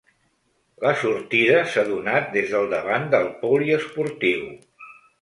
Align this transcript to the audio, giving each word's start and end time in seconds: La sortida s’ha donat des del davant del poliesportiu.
La 0.85 0.93
sortida 1.01 1.59
s’ha 1.75 1.85
donat 1.91 2.33
des 2.39 2.51
del 2.57 2.67
davant 2.75 3.09
del 3.15 3.31
poliesportiu. 3.47 4.47